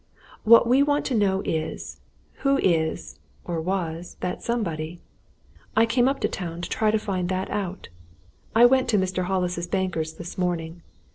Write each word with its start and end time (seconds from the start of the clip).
What 0.41 0.65
we 0.65 0.81
want 0.81 1.05
to 1.05 1.13
know 1.15 1.43
is 1.45 1.99
who 2.37 2.57
is 2.57 3.19
or 3.45 3.61
was, 3.61 4.17
that 4.21 4.41
somebody? 4.41 4.99
I 5.77 5.85
came 5.85 6.07
up 6.07 6.19
to 6.21 6.27
town 6.27 6.61
to 6.61 6.69
try 6.71 6.89
to 6.89 6.97
find 6.97 7.29
that 7.29 7.51
out! 7.51 7.89
I 8.55 8.65
went 8.65 8.89
to 8.89 8.97
Mr. 8.97 9.25
Hollis's 9.25 9.67
bankers 9.67 10.13
this 10.13 10.39
morning. 10.39 10.81